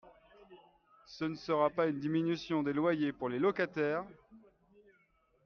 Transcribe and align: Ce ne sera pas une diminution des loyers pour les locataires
Ce 1.05 1.25
ne 1.25 1.35
sera 1.35 1.69
pas 1.69 1.85
une 1.85 1.99
diminution 1.99 2.63
des 2.63 2.73
loyers 2.73 3.13
pour 3.13 3.29
les 3.29 3.37
locataires 3.37 4.03